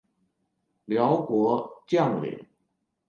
[0.85, 2.43] 辽国将领。